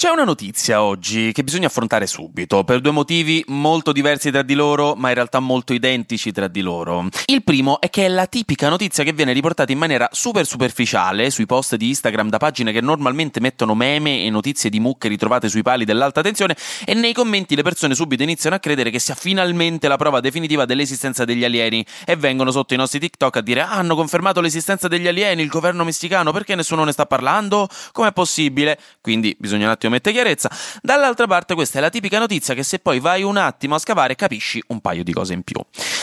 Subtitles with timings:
[0.00, 4.54] C'è una notizia oggi che bisogna affrontare subito, per due motivi molto diversi tra di
[4.54, 7.06] loro, ma in realtà molto identici tra di loro.
[7.26, 11.28] Il primo è che è la tipica notizia che viene riportata in maniera super superficiale
[11.28, 15.50] sui post di Instagram da pagine che normalmente mettono meme e notizie di mucche ritrovate
[15.50, 16.56] sui pali dell'alta tensione
[16.86, 20.64] e nei commenti le persone subito iniziano a credere che sia finalmente la prova definitiva
[20.64, 24.88] dell'esistenza degli alieni e vengono sotto i nostri TikTok a dire ah, hanno confermato l'esistenza
[24.88, 27.68] degli alieni, il governo messicano, perché nessuno ne sta parlando?
[27.92, 28.78] Com'è possibile?
[29.02, 30.50] Quindi bisogna un attimo mette chiarezza.
[30.80, 34.14] Dall'altra parte questa è la tipica notizia che se poi vai un attimo a scavare
[34.14, 35.60] capisci un paio di cose in più.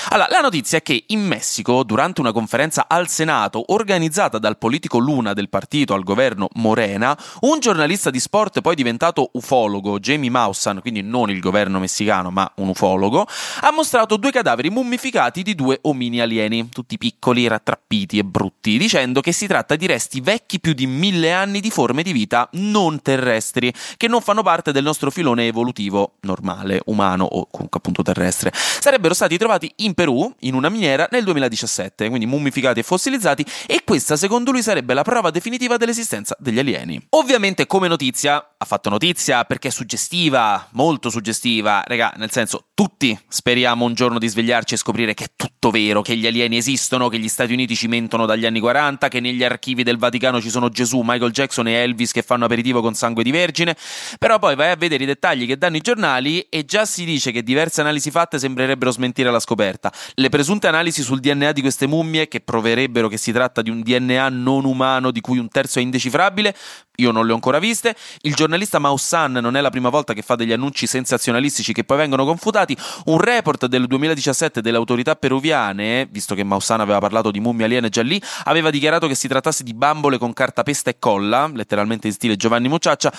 [0.09, 4.99] Allora, la notizia è che in Messico, durante una conferenza al Senato organizzata dal politico
[4.99, 10.79] Luna del partito al governo Morena, un giornalista di sport poi diventato ufologo, Jamie Maussan,
[10.79, 13.27] quindi non il governo messicano ma un ufologo,
[13.61, 19.19] ha mostrato due cadaveri mummificati di due omini alieni, tutti piccoli, rattrappiti e brutti, dicendo
[19.19, 23.01] che si tratta di resti vecchi più di mille anni di forme di vita non
[23.01, 28.53] terrestri, che non fanno parte del nostro filone evolutivo normale, umano o comunque appunto terrestre.
[28.53, 33.81] Sarebbero stati trovati in Perù, in una miniera, nel 2017, quindi mummificati e fossilizzati, e
[33.83, 37.03] questa secondo lui sarebbe la prova definitiva dell'esistenza degli alieni.
[37.15, 43.19] Ovviamente come notizia, ha fatto notizia perché è suggestiva, molto suggestiva, raga, nel senso tutti
[43.27, 47.09] speriamo un giorno di svegliarci e scoprire che è tutto vero, che gli alieni esistono,
[47.09, 50.51] che gli Stati Uniti ci mentono dagli anni 40, che negli archivi del Vaticano ci
[50.51, 53.75] sono Gesù, Michael Jackson e Elvis che fanno aperitivo con sangue di vergine,
[54.19, 57.31] però poi vai a vedere i dettagli che danno i giornali e già si dice
[57.31, 59.76] che diverse analisi fatte sembrerebbero smentire la scoperta.
[60.15, 63.81] Le presunte analisi sul DNA di queste mummie, che proverebbero che si tratta di un
[63.81, 66.55] DNA non umano di cui un terzo è indecifrabile,
[66.97, 67.95] io non le ho ancora viste.
[68.21, 71.97] Il giornalista Maussan non è la prima volta che fa degli annunci sensazionalistici che poi
[71.97, 72.75] vengono confutati.
[73.05, 77.89] Un report del 2017 delle autorità peruviane, visto che Maussan aveva parlato di mummie aliene
[77.89, 82.13] già lì, aveva dichiarato che si trattasse di bambole con cartapesta e colla, letteralmente in
[82.13, 83.13] stile Giovanni Mucciaccia,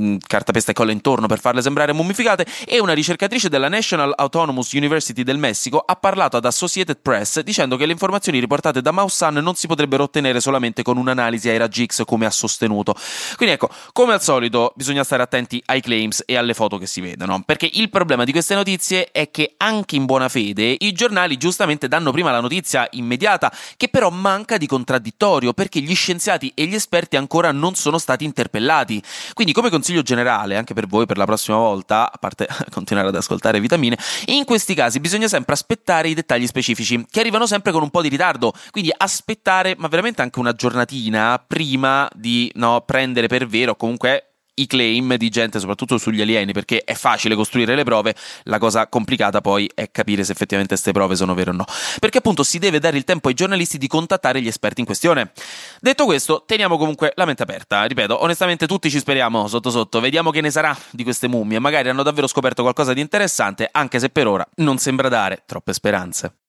[0.00, 4.72] Mm, cartapesta e colla intorno per farle sembrare mummificate e una ricercatrice della National Autonomous
[4.72, 9.34] University del Messico ha parlato ad Associated Press dicendo che le informazioni riportate da Maussan
[9.34, 12.94] non si potrebbero ottenere solamente con un'analisi ai raggi X come ha sostenuto.
[13.36, 17.02] Quindi ecco, come al solito bisogna stare attenti ai claims e alle foto che si
[17.02, 21.36] vedono, perché il problema di queste notizie è che anche in buona fede i giornali
[21.36, 26.64] giustamente danno prima la notizia immediata che però manca di contraddittorio perché gli scienziati e
[26.64, 29.02] gli esperti ancora non sono stati interpellati.
[29.34, 33.16] Quindi come consiglio generale, anche per voi per la prossima volta, a parte continuare ad
[33.16, 37.82] ascoltare vitamine, in questi casi bisogna sempre aspettare i dettagli specifici, che arrivano sempre con
[37.82, 43.26] un po' di ritardo, quindi aspettare, ma veramente anche una giornatina prima di no, prendere
[43.26, 47.84] per vero, comunque i claim di gente, soprattutto sugli alieni, perché è facile costruire le
[47.84, 48.14] prove,
[48.44, 51.64] la cosa complicata poi è capire se effettivamente queste prove sono vere o no.
[51.98, 55.32] Perché appunto si deve dare il tempo ai giornalisti di contattare gli esperti in questione.
[55.80, 57.84] Detto questo, teniamo comunque la mente aperta.
[57.84, 61.88] Ripeto, onestamente tutti ci speriamo sotto sotto, vediamo che ne sarà di queste mummie, magari
[61.88, 66.41] hanno davvero scoperto qualcosa di interessante, anche se per ora non sembra dare troppe speranze.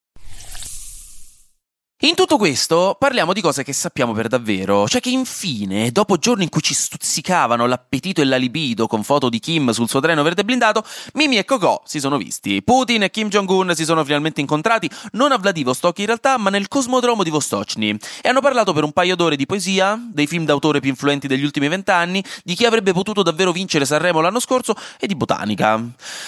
[2.06, 6.44] In tutto questo parliamo di cose che sappiamo per davvero, cioè che infine, dopo giorni
[6.44, 10.22] in cui ci stuzzicavano l'appetito e la libido con foto di Kim sul suo treno
[10.22, 10.84] verde blindato,
[11.14, 12.62] Mimi e Coco si sono visti.
[12.62, 16.68] Putin e Kim Jong-un si sono finalmente incontrati, non a Vladivostok in realtà, ma nel
[16.68, 20.82] cosmodromo di Vostochny, e hanno parlato per un paio d'ore di poesia, dei film d'autore
[20.82, 25.08] più influenti degli ultimi vent'anni, di chi avrebbe potuto davvero vincere Sanremo l'anno scorso e
[25.08, 25.82] di botanica.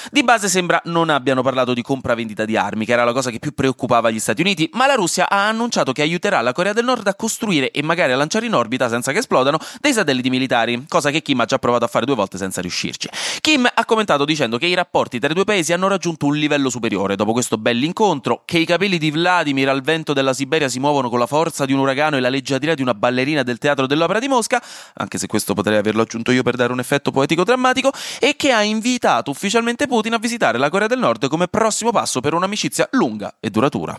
[0.10, 3.40] Di base sembra non abbiano parlato di compravendita di armi, che era la cosa che
[3.40, 6.74] più preoccupava gli Stati Uniti, ma la Russia ha annunciato annunciato che aiuterà la Corea
[6.74, 10.30] del Nord a costruire e magari a lanciare in orbita senza che esplodano dei satelliti
[10.30, 13.10] militari, cosa che Kim ha già provato a fare due volte senza riuscirci.
[13.42, 16.70] Kim ha commentato dicendo che i rapporti tra i due paesi hanno raggiunto un livello
[16.70, 21.10] superiore dopo questo bell'incontro, che i capelli di Vladimir al vento della Siberia si muovono
[21.10, 24.20] con la forza di un uragano e la leggiadria di una ballerina del teatro dell'opera
[24.20, 24.62] di Mosca,
[24.94, 28.52] anche se questo potrei averlo aggiunto io per dare un effetto poetico drammatico, e che
[28.52, 32.88] ha invitato ufficialmente Putin a visitare la Corea del Nord come prossimo passo per un'amicizia
[32.92, 33.98] lunga e duratura.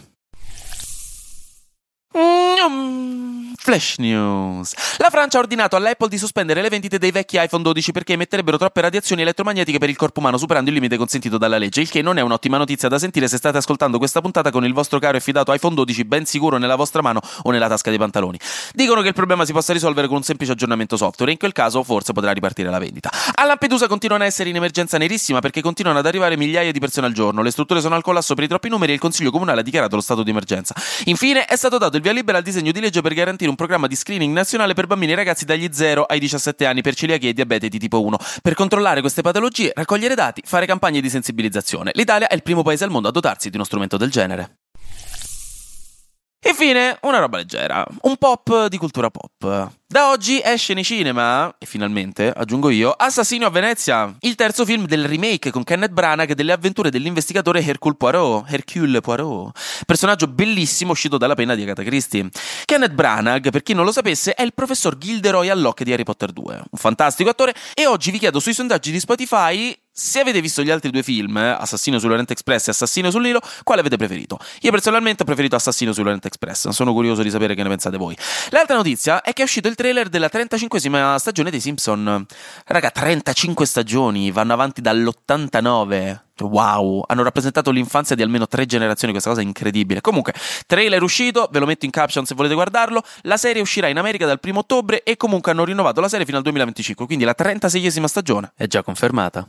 [2.67, 3.26] ¡Pum!
[3.67, 4.75] Flash News.
[4.99, 8.59] La Francia ha ordinato all'Apple di sospendere le vendite dei vecchi iPhone 12 perché emetterebbero
[8.59, 11.81] troppe radiazioni elettromagnetiche per il corpo umano, superando il limite consentito dalla legge.
[11.81, 14.73] Il che non è un'ottima notizia da sentire se state ascoltando questa puntata con il
[14.73, 17.99] vostro caro e fidato iPhone 12 ben sicuro nella vostra mano o nella tasca dei
[17.99, 18.39] pantaloni.
[18.73, 21.51] Dicono che il problema si possa risolvere con un semplice aggiornamento software e in quel
[21.53, 23.11] caso forse potrà ripartire la vendita.
[23.35, 27.09] A Lampedusa continuano a essere in emergenza nerissima perché continuano ad arrivare migliaia di persone
[27.09, 27.43] al giorno.
[27.43, 29.97] Le strutture sono al collasso per i troppi numeri e il Consiglio Comunale ha dichiarato
[29.97, 30.73] lo stato di emergenza.
[31.07, 33.65] Infine è stato dato il via libera al disegno di legge per garantire un un
[33.67, 37.31] programma di screening nazionale per bambini e ragazzi dagli 0 ai 17 anni per celiachia
[37.31, 41.91] e diabete di tipo 1, per controllare queste patologie, raccogliere dati, fare campagne di sensibilizzazione.
[41.95, 44.59] L'Italia è il primo paese al mondo a dotarsi di uno strumento del genere.
[46.49, 49.73] Infine, una roba leggera, un pop di cultura pop.
[49.85, 54.87] Da oggi esce nei cinema, e finalmente, aggiungo io, Assassino a Venezia, il terzo film
[54.87, 61.19] del remake con Kenneth Branagh delle avventure dell'investigatore Hercule Poirot, Hercule Poirot, personaggio bellissimo uscito
[61.19, 62.29] dalla penna di Agatha Christie.
[62.65, 66.31] Kenneth Branagh, per chi non lo sapesse, è il professor Gilderoy Allocke di Harry Potter
[66.31, 70.63] 2, un fantastico attore, e oggi vi chiedo sui sondaggi di Spotify se avete visto
[70.63, 74.39] gli altri due film, Assassino sull'Oriente Express e Assassino sul Nilo, quale avete preferito?
[74.61, 78.15] Io personalmente ho preferito Assassino sull'Oriente Express, sono curioso di sapere che ne pensate voi.
[78.51, 82.27] L'altra notizia è che è uscito il trailer della 35esima stagione dei Simpson.
[82.67, 86.25] Raga, 35 stagioni, vanno avanti dall'89.
[86.41, 90.03] Wow, hanno rappresentato l'infanzia di almeno tre generazioni, questa cosa è incredibile.
[90.03, 90.35] Comunque,
[90.67, 93.03] trailer uscito, ve lo metto in caption se volete guardarlo.
[93.23, 96.37] La serie uscirà in America dal primo ottobre e comunque hanno rinnovato la serie fino
[96.37, 99.49] al 2025, quindi la 36esima stagione è già confermata.